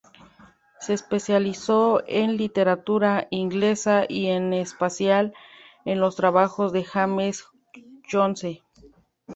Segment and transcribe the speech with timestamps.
[0.79, 5.31] Se especializó en literatura inglesa y, en especial,
[5.85, 7.45] en los trabajos de James
[8.11, 8.63] Joyce.